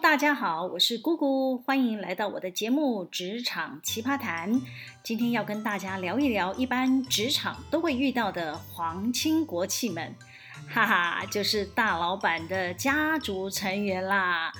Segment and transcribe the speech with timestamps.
[0.00, 4.54] 大家好，我是姑姑，欢迎来到我的节目《职场奇葩谈》。
[5.02, 10.14] 今天要跟大家聊一聊，一般职场都会遇到的皇亲国戚们，
[10.68, 14.52] 哈哈，就是大老板的家族成员啦。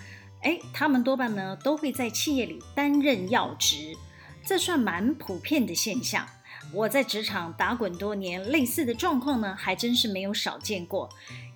[0.43, 3.97] 诶，他们多半呢都会在企业里担任要职，
[4.45, 6.27] 这算蛮普遍的现象。
[6.73, 11.09] 我在职场打滚多年，类似的状况呢还真是没有少见过。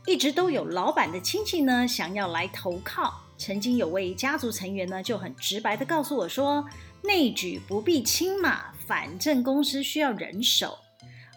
[0.07, 3.21] 一直都有老板的亲戚呢想要来投靠。
[3.45, 6.65] 曾经有位家族成员呢就很直白地告诉我说
[7.03, 10.79] ：“内举不避亲嘛，反正公司需要人手。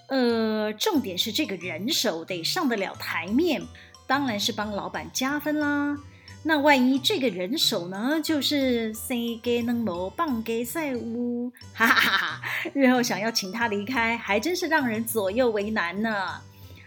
[0.10, 3.60] 呃，重点是这个人手得上得了台面，
[4.05, 5.98] 当然是帮老板加分啦。
[6.44, 12.41] 那万一这个人手呢，就是生给能谋，棒给赛乌，哈哈哈哈！
[12.76, 16.40] 日后想要请他离开，还真是让人左右为难呢。”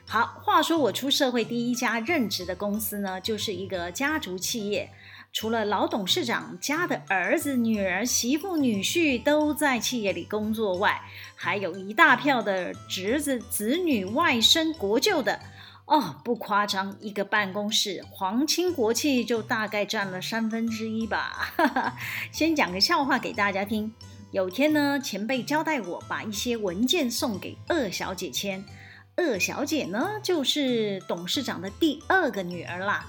[0.07, 4.89] 好，话说我出社会第一家任职的公司呢，就是一个家族企业。
[5.33, 11.01] 除了老董事长家的儿子、女儿、媳妇、女婿都在企业里工作外，
[11.37, 15.41] 还有一大票的侄子、子女、外甥、国舅的。
[15.85, 21.55] 哦，不夸张，一个办公室皇亲国戚就大概占了三分之一吧。
[22.31, 23.95] 先讲个笑话给大家听。
[24.31, 28.63] 有天呢，前辈交代我把一些文件送给二小姐签。
[29.17, 33.07] 二小姐呢，就是董事长的第二个女儿啦。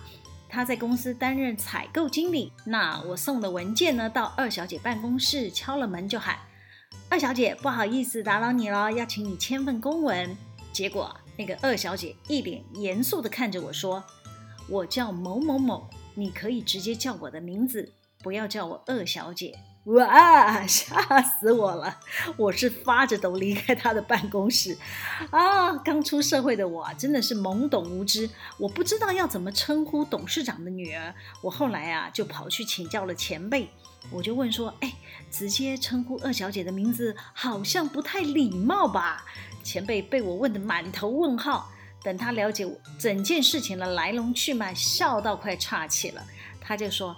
[0.50, 2.52] 她在公司担任采购经理。
[2.66, 6.40] 那我送的文件呢，到二小姐办公室敲了门就喊
[7.08, 10.36] ：“二小姐，不好意思打扰你了，要请你签份公文。”
[10.74, 14.04] 结果那个二小姐一脸严肃地看着我说
[14.68, 19.58] ：“我叫某某某，你可以直接叫我的名字，不要叫我二小姐。”
[19.96, 22.00] 哇， 吓死我了！
[22.38, 24.78] 我是发着抖离开他的办公室
[25.32, 25.76] 啊！
[25.78, 31.16] 刚出社会的我真的是懵懂无知，我不知道要怎么称呼董事长的女儿。
[31.42, 33.70] 我后来啊，就跑去请教了前辈，
[34.12, 34.94] 我就问说：“哎，
[35.32, 39.26] 直接称呼二小姐的名字好像不太礼貌吧？”
[39.64, 41.72] 前辈被我问得满头问号。
[42.02, 42.66] 等他了解
[42.98, 46.24] 整件事情的来龙去脉，笑到快岔气了。
[46.62, 47.16] 他就说。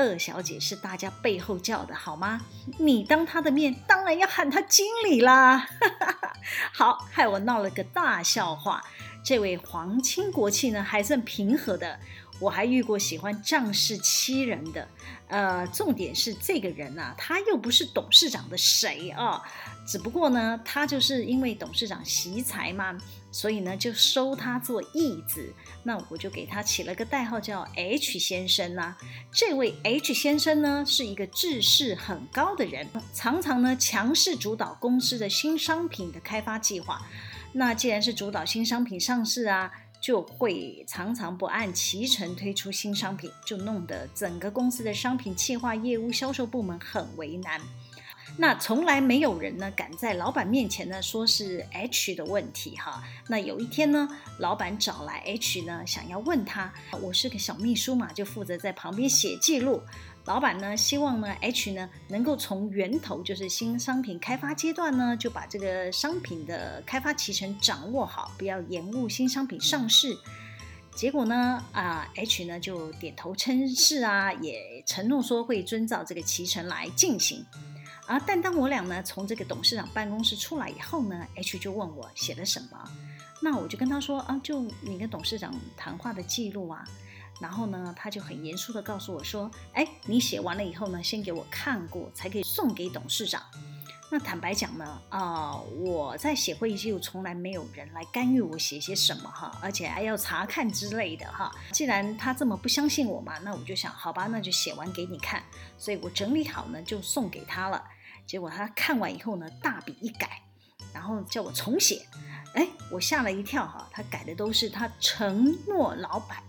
[0.00, 2.40] 二小姐是大家背后叫的，好吗？
[2.78, 5.68] 你当她的面，当然要喊她经理啦。
[6.72, 8.82] 好，害我闹了个大笑话。
[9.22, 12.00] 这位皇亲国戚呢，还算平和的。
[12.40, 14.88] 我还遇过喜欢仗势欺人的。
[15.28, 19.40] 呃，重点是这个人啊，他又不是董事长的谁啊？
[19.86, 22.98] 只不过呢，他就是因为董事长惜才嘛。
[23.32, 25.54] 所以呢，就收他做义子。
[25.84, 28.96] 那我就给他起了个代号，叫 H 先生呐。
[29.30, 37.06] 这位 H 先生呢，是一个志识很高的人，常常呢强势主导公司的新商品的开发计划。
[37.52, 47.60] 那既然是主导新商品上市啊，就会常常不按期程推出新商品，就弄得整个公司的商品企划、业务、销售部门很为难。
[48.36, 53.02] 那从来没有人呢敢在老板面前呢说是 H 的问题哈。
[53.28, 54.08] 那有一天呢，
[54.38, 56.72] 老板找来 H 呢，想要问他，
[57.02, 59.82] 我是个小秘书嘛，就负责在旁边写记录。
[60.30, 70.16] 老板呢希望呢 H 呢能够从源头，就是新商品开发阶段呢，就把这个商品的开发期程掌握好，不要延误新商品上市。
[70.94, 77.44] 结果呢，啊 H 呢就点头称是啊，也承诺说会遵照这个期程来进行。
[78.06, 78.16] 啊！
[78.24, 82.78] 但当我俩呢从这个董事长办公室出来以后呢，H 就问我写了什么，
[83.42, 86.84] 那我就跟他说啊，就你跟董事长谈话的记录啊。
[87.40, 93.42] 然后呢，他就很严肃地告诉我说，哎，你写完了以后呢，先给我看过，才可以送给董事长。
[94.12, 101.50] 那坦白讲呢，啊，我在写会议记录，从来没有人来干预我写些什么哈，而且还要查看之类的哈。
[101.70, 105.42] 既然他这么不相信我嘛，那我就想，好吧，那就写完给你看。
[105.78, 107.82] 所以我整理好呢，就送给他了。
[108.26, 110.42] 结果他看完以后呢，大笔一改，
[110.92, 112.04] 然后叫我重写。
[112.54, 116.42] 哎，我吓了一跳哈，他改的都是他承诺老板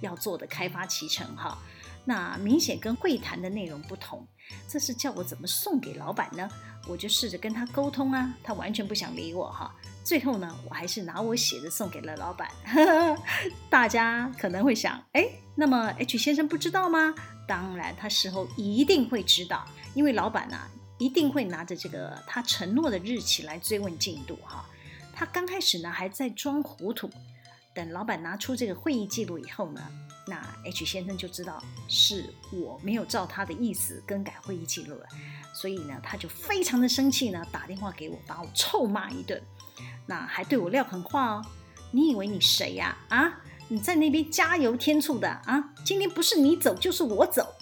[0.00, 1.58] 要做的开发期程哈，
[2.04, 4.26] 那明显跟会谈的内容不同。
[4.68, 6.48] 这是叫我怎么送给老板呢？
[6.86, 9.74] 我就试着跟他沟通啊，他完全不想理我哈。
[10.04, 12.50] 最后呢，我还是拿我写的送给了老板。
[13.70, 17.14] 大家可能会想，哎，那么 H 先生不知道吗？
[17.48, 20.58] 当然，他事后一定会知道，因为老板呢、
[20.98, 24.66] 一定会拿着这个他承诺的日期来追问进度哈。
[25.14, 27.08] 他刚开始呢还在装糊涂，
[27.74, 29.80] 等老板拿出这个会议记录以后呢，
[30.26, 35.06] 那 H 先生就知道是我没有照他的意思更改会议记录了，
[35.52, 39.42] 所以呢他就非常的生气呢，打电话给我，把我臭骂一顿，
[40.06, 41.44] 那还对我撂狠话哦。
[41.90, 42.96] 你以为你谁呀？
[43.08, 45.72] 啊，你在那边加油添醋的啊？
[45.84, 47.54] 今天不是你走就是我走。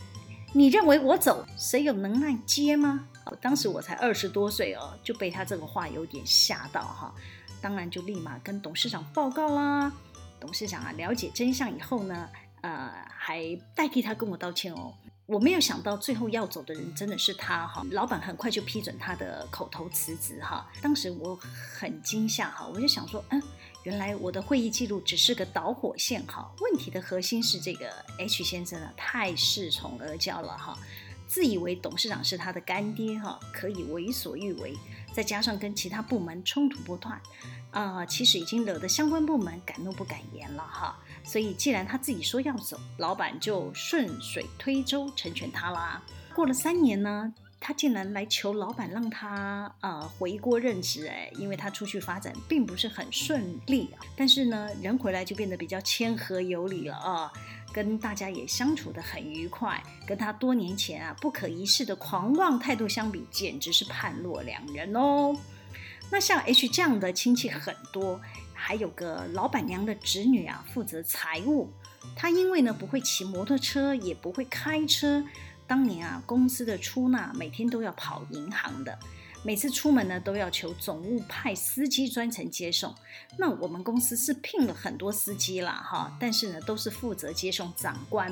[0.54, 3.08] 你认为我走，谁有能耐接吗？
[3.40, 7.14] 当时我才二十多岁哦，就被他这个话有点吓到哈。
[7.62, 9.90] 当然就立马跟董事长报告啦。
[10.40, 12.28] 董事长啊，了解真相以后呢，
[12.62, 14.92] 呃，还代替他跟我道歉哦。
[15.24, 17.86] 我没有想到最后要走的人真的是他哈。
[17.92, 20.68] 老板很快就批准他的口头辞职哈。
[20.82, 23.40] 当时我很惊吓哈，我就想说，嗯，
[23.84, 26.52] 原来我的会议记录只是个导火线哈。
[26.60, 27.88] 问题的核心是这个
[28.18, 30.76] H 先生啊，太恃宠而骄了哈。
[31.32, 34.76] 自以为董事长是他的干爹哈，可以为所欲为，
[35.14, 37.18] 再加上跟其他部门冲突不断，
[37.70, 40.94] 啊、其实已经惹得相关部门敢怒不敢言了哈。
[41.24, 46.02] 所以既然他自己说要走，老板就顺水推舟成全他啦。
[46.34, 47.32] 过了三年呢，
[47.64, 54.02] 他竟然来求老板让他呃回国任职哎，因为他出去发展并不是很顺利啊。
[54.16, 57.32] 但是呢，人回来就变得比较谦和有礼了啊。
[57.72, 65.34] 跟大家也相处得很愉快，跟他多年前啊不可一世的狂妄态度相比，简直是判若两人哦。
[66.10, 68.20] 那像 H 这样的亲戚很多，
[68.52, 71.70] 还有个老板娘的侄女啊，负责财务。
[72.14, 75.24] 她因为呢不会骑摩托车，也不会开车，
[75.72, 78.98] 当年啊公司的出纳每天都要跑银行的。
[79.42, 82.94] 每次出门呢，都要求总务派司机专程接送。
[83.38, 88.30] 那我们公司是聘了很多司机啦，哈，但是呢，都是负责接送长官。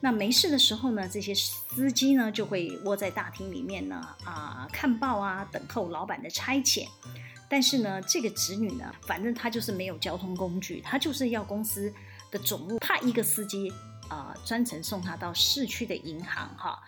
[0.00, 6.88] 那没事的时候呢，这些司机呢就会窝在大厅里面呢，啊，看报啊，等候老板的差遣。
[7.46, 11.92] 但是呢，这个侄女呢，反正她就是没有交通工具，她就是要公司
[12.30, 13.70] 的总务派一个司机
[14.10, 16.78] 啊，专程送他到市区的银行，哈。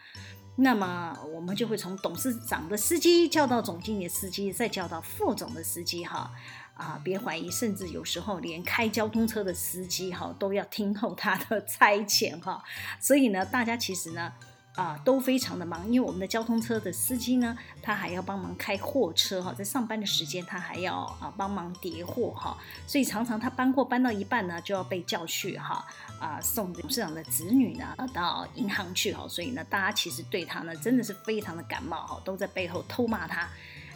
[0.56, 6.30] 那么我们就会从董事长的司机叫到总经理的司机，再叫到副总的司机，哈
[6.74, 12.62] 啊，别怀疑，甚至有时候连开交通车的司机，哈都要听候他的 差遣，哈。
[13.00, 14.32] 所以呢，大家其实呢。
[14.74, 25.84] 啊，都非常的忙，因为我们的交通车的司机呢，他还要帮忙开货车哈，在上班的时间他还要啊帮忙叠货哈，所以常常他搬货搬到一半呢，就要被叫去哈
[26.18, 33.46] 啊送董事长的子女呢到银行去哈，所以呢，大家其实对他呢真的是非常的感冒哈，都在背后偷骂他。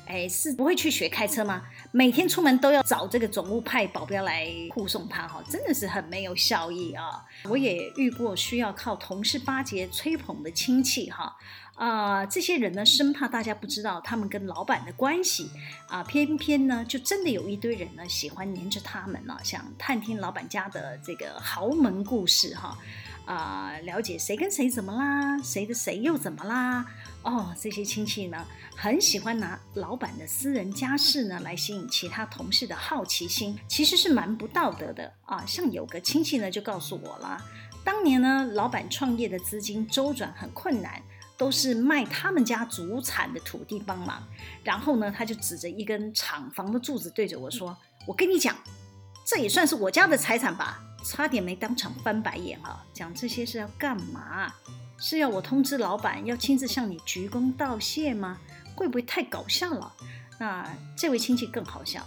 [0.07, 1.63] 哎，是不会去学开车吗？
[1.91, 7.25] 每天出门都要找这个总务派保镖来护送他，哈，真的是很没有效益啊！
[7.45, 11.37] 我也遇过需要靠同事巴结吹捧的亲戚，哈，
[11.75, 15.51] 啊，这些人呢，生怕大家不知道他们跟老板的关系，
[15.89, 22.79] 啊，偏偏呢，就真的有一堆人呢，喜欢黏着他们呢，想探听老板家的这个豪门故事，哈。
[23.27, 26.87] 啊、了解谁跟谁怎么啦，谁的谁又怎么啦？
[27.23, 28.47] 哦，这些亲戚呢，
[28.77, 35.45] 很喜欢拿老板的私人家事呢来吸引其他同事的好奇心，其实是蛮不道德的啊。
[35.45, 37.37] 像有个亲戚呢，就告诉我了，
[37.85, 41.03] 当年呢，老板创业的资金周转很困难，
[41.37, 44.23] 都是卖他们家祖产的土地帮忙。
[44.63, 47.77] 然后呢，他就指着一根厂房的柱子对着我说
[48.07, 48.57] ：“我跟你讲，
[49.25, 52.85] 这也算是我家的财产吧。”差点没当场翻白眼哈！
[52.93, 54.53] 讲这些是要干嘛？
[54.99, 58.39] 是要我通知老板要亲自向你鞠躬道谢吗？
[58.75, 59.93] 会不会太搞笑了？
[60.39, 62.05] 那这位亲戚更好笑。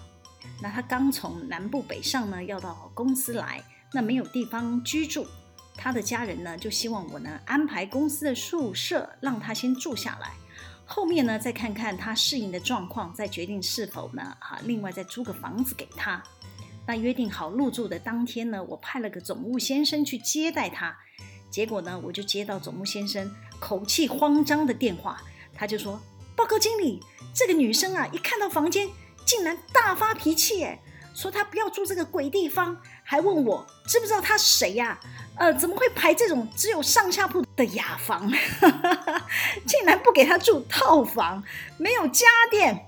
[0.62, 3.64] 那他刚从南部北上呢，要到公司来，
[3.94, 5.26] 那没有地方居住，
[5.76, 10.34] 他的家人呢就希望我能安排公司的宿舍，让他先住下来，
[10.86, 16.22] 后面呢再看看他适应的状况，再决定是否呢哈，另外再租个房子给他。
[16.90, 20.98] 那约定好入住的当天呢，我派了个总务先生去接待他。
[21.48, 25.22] 结果呢，我就接到总务先生口气慌张的电话，
[25.54, 26.02] 他就说
[26.36, 27.00] ：“报告经理，
[27.32, 28.90] 这个女生啊，一看到房间，
[29.24, 30.80] 竟然大发脾气，哎，
[31.14, 35.00] 说她不要住这个鬼地方，还问我知不知道她谁呀？
[35.38, 38.28] 呃，怎么会排这种只有上下铺的雅房？
[39.68, 41.44] 竟然不给她住套房，
[41.78, 42.84] 没有家电。”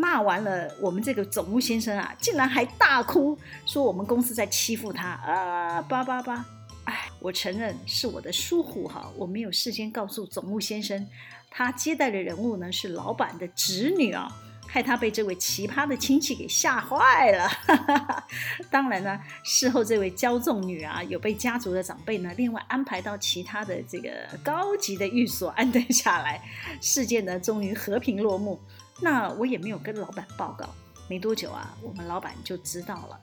[0.00, 5.82] 骂完了，我们这个总务先生啊，竟然还大哭，说我们公司在欺负他啊！
[5.82, 6.42] 叭叭叭！
[6.84, 11.06] 哎，我承认是我的疏忽哈，我没有事先告诉总务先生，
[11.50, 14.26] 他接待的人物呢是老板的侄女啊，
[14.66, 17.46] 害他被这位奇葩的亲戚给吓坏了。
[17.46, 18.26] 哈哈哈，
[18.70, 24.08] 当然呢，事后这位骄纵女啊，有被家族的长辈呢另外安排到其他的这个
[24.42, 26.42] 高级的寓所安顿下来，
[26.80, 28.58] 事件呢终于和平落幕。
[29.00, 30.68] 那我也没有跟老板报告，
[31.08, 33.18] 没多久啊，我们老板就知道了，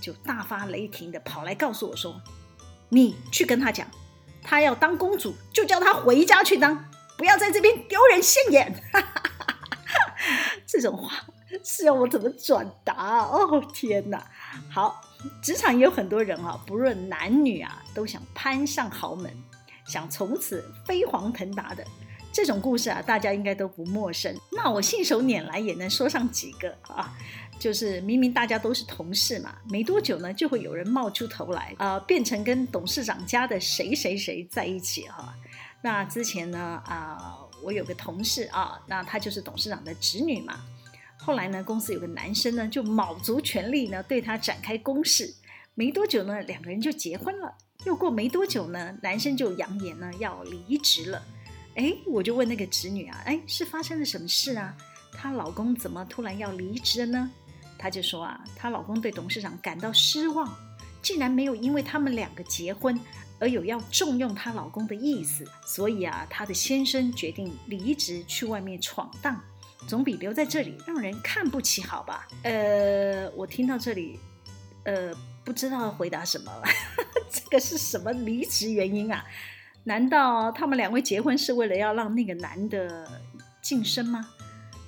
[0.00, 2.20] 就大发雷霆的跑来告诉我说
[2.90, 3.86] ：“你去跟他讲，
[4.42, 6.84] 他要当公主，就叫他回家去当，
[7.16, 8.74] 不要在这边丢人现眼。
[10.66, 11.12] ”这种话
[11.64, 13.20] 是要我怎么转达？
[13.24, 14.24] 哦天哪！
[14.70, 15.00] 好，
[15.42, 19.32] 职场也有很多人啊，不论男女啊，都想攀上豪门。
[19.86, 21.84] 想从此飞黄腾达的。
[22.32, 24.34] 这种故事啊，大家应该都不陌生。
[24.52, 27.12] 那我信手拈来也能说上几个啊，
[27.58, 35.34] 就是明明大家都是同事嘛，没多久呢，就会有人冒出头来啊、变成跟董事长家的谁谁谁在一起哈、
[35.82, 40.60] 那之前呢啊、我有个同事啊，那他就是董事长的侄女嘛。
[41.16, 45.34] 后来呢，公司有个男生呢，就卯足全力呢对他展开攻势。
[45.74, 47.54] 没多久呢，两个人就结婚了。
[47.84, 51.22] 又过没多久呢，男生就扬言呢要离职了。
[51.80, 54.76] 哎，我就问那个侄女啊，哎，是发生了什么事啊？
[55.14, 57.30] 她老公怎么突然要离职了呢？
[57.78, 60.54] 她就说啊，她老公对董事长感到失望，
[61.00, 63.00] 竟然没有因为他们两个结婚
[63.38, 69.42] 而有要重用她老公的意思，所以啊，她的先生决定离职去外面闯荡，
[69.86, 72.28] 总比留在这里让人看不起好吧？
[72.42, 74.20] 呃，我听到这里，
[74.84, 75.14] 呃，
[75.46, 76.64] 不知道回答什么了，
[77.32, 79.24] 这个是什么离职原因啊？
[79.84, 83.10] 难道他们两位结婚是为了要让那个男的
[83.62, 84.28] 晋升吗？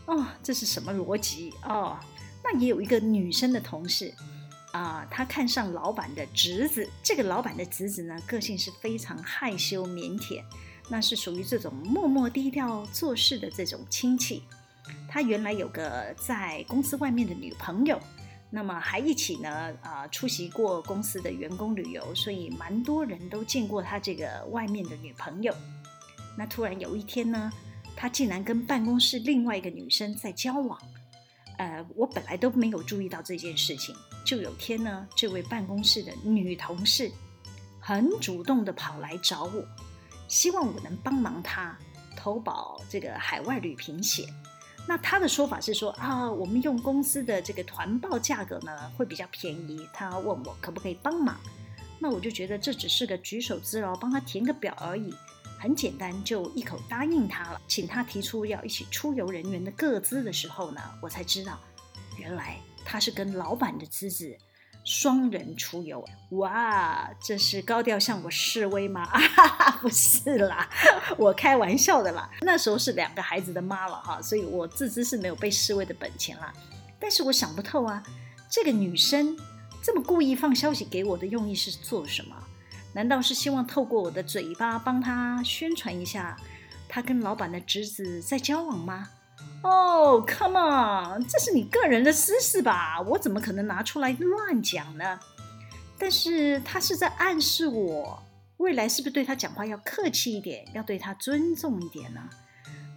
[0.06, 1.96] 哦，这是什么逻辑哦？
[2.44, 4.12] 那也有一个女生的同事
[4.72, 6.88] 啊，她看上老板的侄子。
[7.02, 10.42] 这个老板的侄子呢，个性是非常害羞腼腆，
[10.88, 14.42] 那是属于这种默默低调做事的这种亲戚。
[15.08, 17.98] 他原来有个在公司外面的女朋友。
[18.54, 25.54] 那么还一起呢，啊、出席过公司的员工旅游，所以蛮多人都见过他这个外面的女朋友。
[26.36, 27.50] 那突然有一天呢，
[27.96, 30.78] 他竟然跟办公室另外一个女生在交往。
[31.56, 37.10] 呃，我本来都没有注意到这件事情，就有天呢，这位办公室的女同事
[37.80, 39.64] 很主动地跑来找我，
[40.28, 41.74] 希望我能帮忙她
[42.16, 44.26] 投保这个海外旅平险。
[44.86, 49.88] 那他的说法是说啊，我们用公司的这个团报价格呢会比较便宜。
[49.92, 51.38] 他问我可不可以帮忙，
[51.98, 55.14] 那我就觉得这只是个举手之劳，帮他填个表而已，
[55.58, 57.60] 很简单，就一口答应他了。
[57.68, 61.58] 请他提出要一起出游人员的各资的时候呢，我才知道，
[62.18, 64.36] 原来他是跟老板的资质。
[64.84, 69.02] 双人出游，哇，这是高调向我示威吗？
[69.02, 70.68] 啊， 不是啦，
[71.16, 72.28] 我开玩笑的啦。
[72.40, 76.52] 那时候是两个孩子的妈了哈，所以我自知是没有被示威的本钱啦。
[76.98, 78.02] 但是我想不透啊，
[78.50, 79.36] 这个女生
[79.82, 82.36] 这么故意放消息给我的用意是做什么？
[82.94, 86.36] 难道是希望透过我的嘴巴帮她宣传一下，
[86.88, 89.08] 她跟老板的侄子在交往吗？
[89.62, 93.00] 哦、，Come on，这是你个人的私事吧？
[93.00, 95.20] 我怎么可能拿出来乱讲呢？
[95.98, 98.22] 但是他是在暗示我，
[98.56, 102.20] 未来是不是对他讲话要客气一点，要对他尊重一点呢？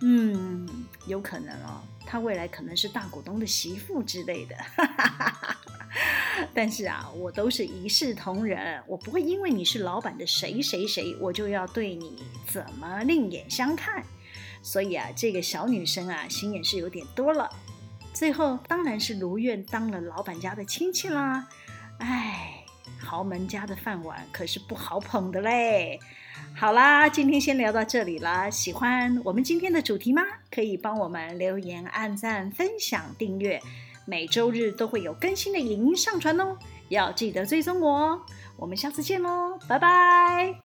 [0.02, 0.68] 嗯，
[1.08, 4.56] 有可能哦，他未来可能是大股东的媳妇之类的。
[6.54, 14.04] 但是啊，我都是一视同仁，我不会因为你是老板的谁谁谁，我就要对你怎么另眼相看。
[14.66, 17.48] 所以啊，这个小女生啊，心眼是有点多了。
[18.14, 21.48] 最后当然是如愿当了老板家的亲戚啦。
[22.00, 22.66] 哎，
[22.98, 26.00] 豪门家的饭碗可是不好捧的嘞。
[26.56, 28.50] 好啦，今天先聊到这里啦。
[28.50, 30.24] 喜欢我们今天的主题吗？
[30.50, 33.62] 可以帮我们留言、按赞、分享、订阅。
[34.08, 36.58] 每周日都会有更新的影音上传哦，
[36.90, 38.22] 要记得追踪我哦。
[38.58, 40.65] 我们下次见喽，拜拜。